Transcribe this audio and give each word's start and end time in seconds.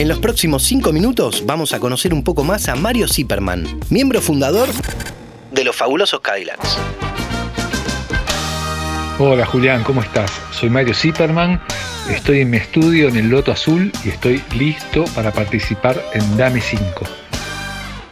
En 0.00 0.08
los 0.08 0.18
próximos 0.18 0.62
cinco 0.62 0.94
minutos 0.94 1.44
vamos 1.44 1.74
a 1.74 1.78
conocer 1.78 2.14
un 2.14 2.24
poco 2.24 2.42
más 2.42 2.70
a 2.70 2.74
Mario 2.74 3.06
Zipperman, 3.06 3.66
miembro 3.90 4.22
fundador 4.22 4.66
de 5.52 5.62
los 5.62 5.76
fabulosos 5.76 6.20
Cadillacs. 6.20 6.78
Hola 9.18 9.44
Julián, 9.44 9.84
¿cómo 9.84 10.00
estás? 10.00 10.32
Soy 10.52 10.70
Mario 10.70 10.94
Zipperman, 10.94 11.60
estoy 12.08 12.40
en 12.40 12.48
mi 12.48 12.56
estudio 12.56 13.08
en 13.08 13.16
el 13.18 13.28
Loto 13.28 13.52
Azul 13.52 13.92
y 14.02 14.08
estoy 14.08 14.42
listo 14.56 15.04
para 15.14 15.32
participar 15.32 16.02
en 16.14 16.34
Dame 16.38 16.62
5. 16.62 16.82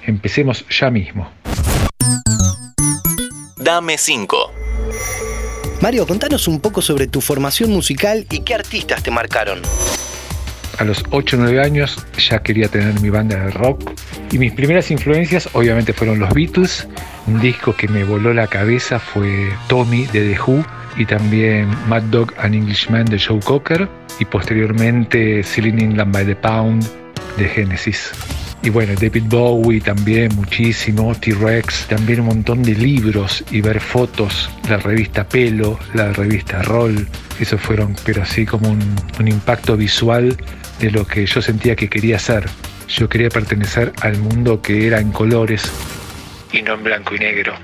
Empecemos 0.03 0.67
ya 0.69 0.91
mismo. 0.91 1.31
Dame 3.57 3.97
5. 3.97 4.53
Mario, 5.81 6.07
contanos 6.07 6.49
un 6.49 6.61
poco 6.61 6.83
sobre 6.83 7.07
tu 7.07 7.23
formación 7.23 7.71
musical 7.71 8.27
y 8.29 8.41
qué 8.41 8.55
artistas 8.55 9.03
te 9.03 9.11
marcaron. 9.11 9.63
A 10.79 10.85
los 10.85 11.03
8 11.11 11.37
o 11.37 11.41
9 11.41 11.61
años 11.61 12.07
ya 12.17 12.39
quería 12.39 12.69
tener 12.69 13.01
mi 13.01 13.11
banda 13.11 13.37
de 13.37 13.51
rock 13.51 13.91
y 14.31 14.39
mis 14.39 14.53
primeras 14.53 14.93
influencias 14.93 15.49
obviamente 15.53 15.93
fueron 15.93 16.21
los 16.21 16.33
Beatles. 16.33 16.87
Un 17.27 17.41
disco 17.41 17.75
que 17.75 17.89
me 17.89 18.05
voló 18.05 18.33
la 18.33 18.47
cabeza 18.47 19.01
fue 19.01 19.51
Tommy 19.67 20.07
de 20.07 20.33
The 20.33 20.41
Who 20.41 20.65
y 20.97 21.05
también 21.05 21.69
Mad 21.89 22.03
Dog 22.05 22.33
and 22.39 22.55
Englishman 22.55 23.07
de 23.07 23.19
Joe 23.19 23.41
Cocker 23.41 23.89
y 24.21 24.25
posteriormente 24.25 25.43
Selling 25.43 25.81
England 25.81 26.13
by 26.13 26.25
the 26.25 26.37
Pound 26.37 26.87
de 27.37 27.49
Genesis. 27.49 28.13
Y 28.63 28.71
bueno, 28.71 28.93
David 29.01 29.25
Bowie 29.27 29.81
también 29.81 30.35
muchísimo, 30.37 31.13
T-Rex, 31.15 31.87
también 31.89 32.21
un 32.21 32.27
montón 32.27 32.63
de 32.63 32.75
libros 32.75 33.45
y 33.51 33.61
ver 33.61 33.81
fotos, 33.81 34.49
la 34.69 34.77
revista 34.77 35.29
Pelo, 35.29 35.79
la 35.95 36.13
revista 36.13 36.63
Roll, 36.63 37.07
eso 37.41 37.57
fueron, 37.57 37.95
pero 38.05 38.23
así 38.23 38.45
como 38.45 38.71
un 38.71 39.29
impacto 39.29 39.77
visual 39.77 40.37
de 40.81 40.91
lo 40.91 41.07
que 41.07 41.27
yo 41.27 41.43
sentía 41.43 41.77
que 41.77 41.89
quería 41.89 42.19
ser. 42.19 42.49
Yo 42.89 43.09
quería 43.09 43.29
pertenecer 43.29 43.93
al 44.01 44.17
mundo 44.19 44.63
que 44.63 44.87
era 44.87 45.01
en 45.01 45.13
colores 45.13 45.71
y 46.53 46.63
no 46.63 46.75
en 46.75 46.85
blanco 46.85 47.15
y 47.15 47.19
negro. 47.19 47.55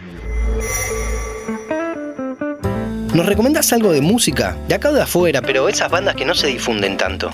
¿Nos 3.14 3.26
recomendás 3.26 3.72
algo 3.72 3.92
de 3.92 4.00
música? 4.00 4.56
De 4.68 4.74
acá 4.74 4.90
o 4.90 4.92
de 4.92 5.02
afuera, 5.02 5.40
pero 5.40 5.68
esas 5.68 5.90
bandas 5.90 6.16
que 6.16 6.24
no 6.24 6.34
se 6.34 6.48
difunden 6.48 6.96
tanto. 6.96 7.30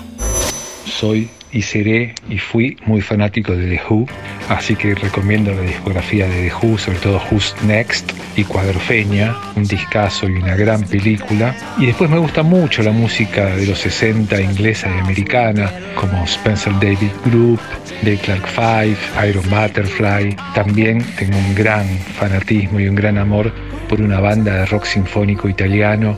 Soy 0.85 1.29
y 1.53 1.61
seré 1.61 2.15
y 2.29 2.37
fui 2.37 2.77
muy 2.85 3.01
fanático 3.01 3.53
de 3.53 3.67
The 3.67 3.81
Who, 3.89 4.05
así 4.49 4.75
que 4.75 4.95
recomiendo 4.95 5.53
la 5.53 5.61
discografía 5.61 6.27
de 6.27 6.49
The 6.49 6.55
Who, 6.55 6.77
sobre 6.77 6.99
todo 6.99 7.21
Who's 7.29 7.55
Next 7.65 8.11
y 8.35 8.43
Cuadrofeña, 8.43 9.35
un 9.55 9.65
discazo 9.65 10.29
y 10.29 10.33
una 10.33 10.55
gran 10.55 10.83
película. 10.83 11.55
Y 11.77 11.87
después 11.87 12.09
me 12.09 12.17
gusta 12.17 12.43
mucho 12.43 12.81
la 12.83 12.91
música 12.91 13.55
de 13.55 13.65
los 13.65 13.79
60 13.79 14.41
inglesa 14.41 14.89
y 14.89 14.99
americana, 14.99 15.71
como 15.95 16.23
Spencer 16.23 16.73
David 16.73 17.11
Group, 17.25 17.59
The 18.03 18.17
Clark 18.17 18.47
Five, 18.47 18.97
Iron 19.29 19.49
Butterfly. 19.49 20.35
También 20.55 21.03
tengo 21.17 21.37
un 21.37 21.55
gran 21.55 21.87
fanatismo 21.97 22.79
y 22.79 22.87
un 22.87 22.95
gran 22.95 23.17
amor 23.17 23.51
por 23.89 24.01
una 24.01 24.19
banda 24.19 24.55
de 24.55 24.65
rock 24.67 24.85
sinfónico 24.85 25.49
italiano 25.49 26.17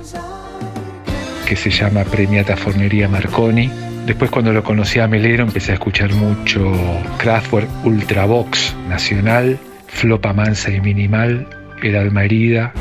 que 1.48 1.56
se 1.56 1.70
llama 1.72 2.04
Premiata 2.04 2.56
Forneria 2.56 3.09
Marconi 3.09 3.70
Después 4.05 4.29
cuando 4.31 4.51
lo 4.51 4.63
conocí 4.63 4.99
a 4.99 5.07
Melero 5.07 5.43
empecé 5.43 5.71
a 5.71 5.75
escuchar 5.75 6.11
mucho 6.13 6.71
Kraftwerk 7.17 7.69
Ultravox 7.85 8.75
Nacional, 8.89 9.57
Flopa 9.87 10.33
Mansa 10.33 10.71
y 10.71 10.81
Minimal, 10.81 11.47
El 11.81 11.95
Alma 11.95 12.25
Herida, 12.25 12.73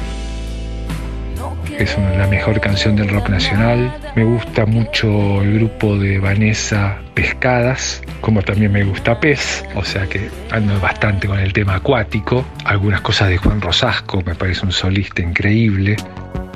que 1.77 1.85
es 1.85 1.97
una, 1.97 2.11
la 2.17 2.27
mejor 2.27 2.61
canción 2.61 2.97
del 2.97 3.09
rock 3.09 3.29
nacional. 3.29 3.93
Me 4.17 4.25
gusta 4.25 4.67
mucho 4.67 5.43
el 5.43 5.55
grupo 5.61 5.97
de 5.97 6.19
Vanessa 6.19 6.99
Pescadas, 7.15 8.03
como 8.21 8.43
también 8.43 8.73
me 8.73 8.83
gusta 8.83 9.21
Pez, 9.21 9.65
o 9.77 9.85
sea 9.85 10.07
que 10.07 10.29
ando 10.51 10.79
bastante 10.81 11.29
con 11.29 11.39
el 11.39 11.53
tema 11.53 11.77
acuático. 11.77 12.45
Algunas 12.65 13.01
cosas 13.01 13.29
de 13.29 13.37
Juan 13.37 13.61
Rosasco, 13.61 14.23
me 14.27 14.35
parece 14.35 14.67
un 14.67 14.73
solista 14.73 15.23
increíble. 15.23 15.97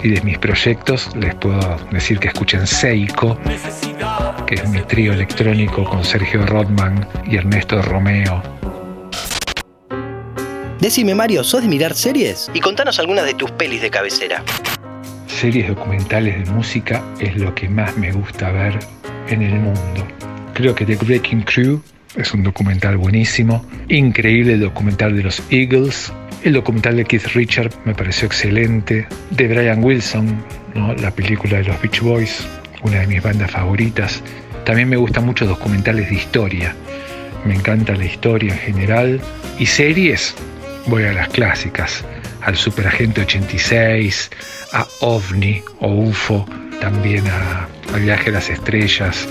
Y 0.03 0.11
de 0.11 0.21
mis 0.21 0.39
proyectos 0.39 1.15
les 1.17 1.34
puedo 1.37 1.79
decir 1.91 2.19
que 2.19 2.29
escuchen 2.29 2.67
Seiko, 2.67 3.39
que 4.47 4.55
es 4.57 4.69
mi 4.69 4.81
trío 4.83 5.12
electrónico 5.12 5.84
con 5.84 6.05
Sergio 6.05 6.45
Rodman 6.47 7.09
y 7.27 7.37
Ernesto 7.37 7.81
Romeo. 7.83 8.43
Decime 10.81 11.15
Mario, 11.15 11.43
¿sos 11.43 11.62
de 11.62 11.69
mirar 11.69 11.95
series? 11.95 12.51
Y 12.53 12.61
contanos 12.61 12.99
algunas 12.99 13.25
de 13.25 13.35
tus 13.35 13.51
pelis 13.51 13.83
de 13.83 13.91
cabecera. 13.91 14.45
Series 15.27 15.69
documentales 15.69 16.47
de 16.47 16.53
música 16.53 17.03
es 17.19 17.37
lo 17.37 17.55
que 17.55 17.69
más 17.69 17.97
me 17.97 18.12
gusta 18.12 18.51
ver 18.53 18.79
en 19.29 19.43
el 19.43 19.55
mundo. 19.55 20.06
Creo 20.55 20.75
que 20.75 20.85
The 20.85 20.97
Breaking 20.97 21.43
Crew 21.43 21.83
es 22.15 22.33
un 22.33 22.43
documental 22.43 22.97
buenísimo. 22.97 23.65
Increíble 23.89 24.55
el 24.55 24.61
documental 24.61 25.17
de 25.17 25.23
los 25.23 25.43
Eagles. 25.51 26.12
El 26.43 26.53
documental 26.53 26.97
de 26.97 27.05
Keith 27.05 27.27
Richard 27.35 27.73
me 27.85 27.95
pareció 27.95 28.27
excelente. 28.27 29.07
De 29.31 29.49
Brian 29.49 29.83
Wilson, 29.83 30.45
la 31.01 31.11
película 31.11 31.59
de 31.59 31.65
los 31.65 31.81
Beach 31.81 32.01
Boys, 32.01 32.47
una 32.83 33.01
de 33.01 33.07
mis 33.07 33.23
bandas 33.23 33.51
favoritas. 33.51 34.23
También 34.65 34.89
me 34.89 34.97
gustan 34.97 35.25
mucho 35.25 35.47
documentales 35.47 36.09
de 36.09 36.17
historia. 36.17 36.75
Me 37.45 37.55
encanta 37.55 37.95
la 37.95 38.05
historia 38.05 38.53
en 38.53 38.59
general. 38.59 39.21
Y 39.59 39.67
series, 39.67 40.35
voy 40.87 41.05
a 41.05 41.13
las 41.13 41.29
clásicas. 41.29 42.05
Al 42.43 42.57
Superagente 42.57 43.23
86, 43.23 44.31
a 44.73 44.87
OVNI 45.01 45.63
o 45.81 45.89
UFO, 45.89 46.47
también 46.81 47.25
a, 47.27 47.69
a 47.93 47.99
Viaje 47.99 48.31
a 48.31 48.35
las 48.35 48.51
Estrellas, 48.51 49.27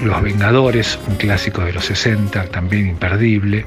Los 0.00 0.22
Vengadores, 0.22 0.98
un 1.08 1.16
clásico 1.16 1.62
de 1.62 1.74
los 1.74 1.84
60, 1.84 2.46
también 2.46 2.88
imperdible. 2.88 3.66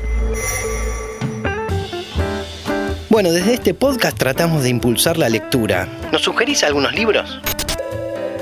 Bueno, 3.17 3.31
desde 3.31 3.55
este 3.55 3.73
podcast 3.73 4.15
tratamos 4.15 4.61
de 4.61 4.69
impulsar 4.69 5.17
la 5.17 5.27
lectura. 5.27 5.87
¿Nos 6.11 6.21
sugerís 6.21 6.63
algunos 6.63 6.93
libros? 6.93 7.41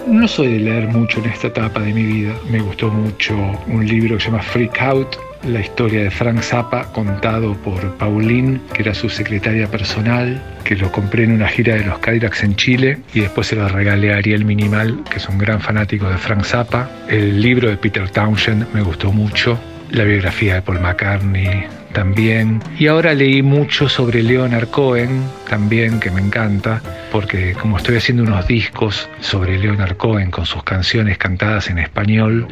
No 0.06 0.28
soy 0.28 0.52
de 0.52 0.59
leer 0.59 0.90
mucho 0.90 1.19
en 1.19 1.30
esta 1.30 1.47
etapa 1.47 1.80
de 1.80 1.94
mi 1.94 2.03
vida. 2.03 2.34
Me 2.50 2.59
gustó 2.59 2.90
mucho 2.90 3.34
un 3.68 3.88
libro 3.88 4.18
que 4.18 4.24
se 4.25 4.31
llama 4.31 4.44
Freak 4.44 4.81
Out, 4.81 5.16
la 5.47 5.62
historia 5.62 6.03
de 6.03 6.12
Frank 6.12 6.41
Zappa 6.41 6.91
contado 6.91 7.53
por 7.53 7.96
Pauline, 7.96 8.59
que 8.74 8.81
era 8.81 8.94
su 8.94 9.08
secretaria 9.08 9.68
personal, 9.68 10.44
que 10.66 10.75
lo 10.75 10.91
compré 10.91 11.24
en 11.24 11.31
una 11.31 11.47
gira 11.47 11.75
de 11.75 11.85
los 11.85 12.00
Cadillacs 12.00 12.44
en 12.44 12.58
Chile 12.58 12.97
y 13.14 13.22
después 13.22 13.47
se 13.47 13.56
lo 13.56 13.69
regalé 13.69 14.14
a 14.14 14.18
Ariel 14.18 14.44
Minimal, 14.44 15.06
que 15.09 15.19
es 15.19 15.30
un 15.30 15.38
gran 15.38 15.62
fanático 15.62 16.09
de 16.09 16.18
Frank 16.18 16.44
Zappa. 16.44 16.90
El 17.08 17.41
libro 17.41 17.69
de 17.69 17.78
Peter 17.78 18.09
Townshend 18.09 18.74
me 18.74 18.81
gustó 18.81 19.14
mucho. 19.14 19.58
La 19.91 20.03
biografía 20.03 20.56
de 20.56 20.62
Paul 20.64 20.81
McCartney 20.81 21.66
también. 21.96 22.62
Y 22.78 22.88
ahora 22.88 23.16
leí 23.16 23.42
mucho 23.42 23.90
sobre 23.90 24.22
Leonard 24.22 24.68
Cohen, 24.68 25.24
también, 25.50 26.00
que 26.00 26.12
me 26.12 26.22
encanta, 26.22 26.82
porque 27.12 27.54
como 27.54 27.78
estoy 27.78 27.96
haciendo 27.96 28.24
unos 28.24 28.48
discos 28.48 29.10
sobre 29.22 29.58
Leonard 29.58 29.98
Cohen 29.98 30.30
con 30.30 30.46
sus 30.46 30.64
canciones 30.64 31.18
cantadas 31.18 31.70
en 31.70 31.80
español, 31.80 32.48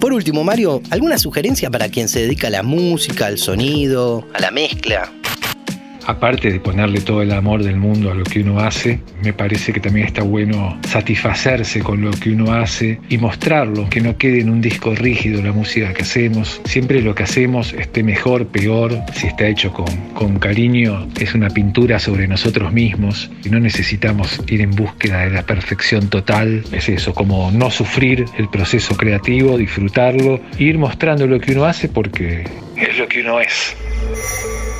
Por 0.00 0.12
último, 0.12 0.42
Mario, 0.42 0.82
¿alguna 0.90 1.16
sugerencia 1.16 1.70
para 1.70 1.88
quien 1.88 2.08
se 2.08 2.22
dedica 2.22 2.48
a 2.48 2.50
la 2.50 2.64
música, 2.64 3.26
al 3.26 3.38
sonido, 3.38 4.26
a 4.34 4.40
la 4.40 4.50
mezcla? 4.50 5.12
Aparte 6.06 6.50
de 6.50 6.60
ponerle 6.60 7.00
todo 7.00 7.22
el 7.22 7.32
amor 7.32 7.62
del 7.62 7.76
mundo 7.76 8.10
a 8.10 8.14
lo 8.14 8.24
que 8.24 8.40
uno 8.40 8.60
hace, 8.60 9.00
me 9.22 9.32
parece 9.32 9.72
que 9.72 9.80
también 9.80 10.06
está 10.06 10.22
bueno 10.22 10.78
satisfacerse 10.88 11.80
con 11.80 12.02
lo 12.02 12.10
que 12.10 12.30
uno 12.30 12.52
hace 12.52 13.00
y 13.08 13.18
mostrarlo, 13.18 13.88
que 13.88 14.00
no 14.00 14.16
quede 14.16 14.40
en 14.40 14.50
un 14.50 14.60
disco 14.60 14.94
rígido 14.94 15.42
la 15.42 15.52
música 15.52 15.92
que 15.92 16.02
hacemos. 16.02 16.60
Siempre 16.64 17.02
lo 17.02 17.14
que 17.14 17.24
hacemos 17.24 17.72
esté 17.72 18.02
mejor, 18.02 18.46
peor, 18.46 18.98
si 19.14 19.26
está 19.26 19.46
hecho 19.46 19.72
con, 19.72 19.94
con 20.14 20.38
cariño, 20.38 21.08
es 21.18 21.34
una 21.34 21.48
pintura 21.48 21.98
sobre 21.98 22.28
nosotros 22.28 22.72
mismos 22.72 23.30
y 23.44 23.50
no 23.50 23.60
necesitamos 23.60 24.40
ir 24.48 24.60
en 24.60 24.70
búsqueda 24.70 25.24
de 25.24 25.30
la 25.30 25.42
perfección 25.42 26.08
total. 26.08 26.64
Es 26.72 26.88
eso, 26.88 27.14
como 27.14 27.50
no 27.50 27.70
sufrir 27.70 28.24
el 28.38 28.48
proceso 28.48 28.96
creativo, 28.96 29.56
disfrutarlo, 29.56 30.40
e 30.58 30.64
ir 30.64 30.78
mostrando 30.78 31.26
lo 31.26 31.40
que 31.40 31.52
uno 31.52 31.64
hace 31.64 31.88
porque 31.88 32.44
es 32.76 32.98
lo 32.98 33.08
que 33.08 33.20
uno 33.20 33.40
es. 33.40 33.76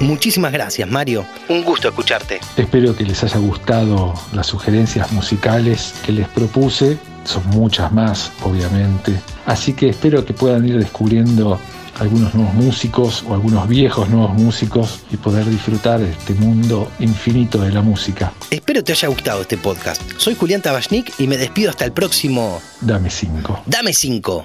Muchísimas 0.02 0.52
gracias, 0.52 0.90
Mario. 0.90 1.24
Un 1.48 1.62
gusto 1.62 1.88
escucharte. 1.88 2.40
Espero 2.56 2.94
que 2.96 3.04
les 3.04 3.22
haya 3.22 3.38
gustado 3.38 4.12
las 4.32 4.48
sugerencias 4.48 5.12
musicales 5.12 5.94
que 6.04 6.12
les 6.12 6.28
propuse. 6.28 6.98
Son 7.24 7.46
muchas 7.50 7.92
más, 7.92 8.32
obviamente. 8.42 9.14
Así 9.46 9.74
que 9.74 9.90
espero 9.90 10.24
que 10.24 10.34
puedan 10.34 10.66
ir 10.68 10.76
descubriendo 10.76 11.60
algunos 12.00 12.34
nuevos 12.34 12.54
músicos 12.54 13.24
o 13.28 13.34
algunos 13.34 13.68
viejos 13.68 14.08
nuevos 14.08 14.34
músicos 14.34 15.00
y 15.12 15.16
poder 15.18 15.44
disfrutar 15.44 16.00
de 16.00 16.10
este 16.10 16.34
mundo 16.34 16.90
infinito 16.98 17.58
de 17.58 17.70
la 17.70 17.82
música. 17.82 18.32
Espero 18.50 18.82
te 18.82 18.92
haya 18.92 19.06
gustado 19.06 19.42
este 19.42 19.56
podcast. 19.56 20.02
Soy 20.16 20.34
Julián 20.34 20.62
Tabachnik 20.62 21.12
y 21.18 21.28
me 21.28 21.36
despido 21.36 21.70
hasta 21.70 21.84
el 21.84 21.92
próximo 21.92 22.60
Dame 22.80 23.08
5. 23.08 23.62
Dame 23.66 23.92
5. 23.92 24.44